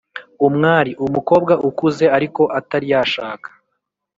umwari: 0.47 0.91
umukobwa 1.05 1.53
ukuze 1.69 2.05
ariko 2.17 2.41
atari 2.59 2.87
yashaka 2.93 3.49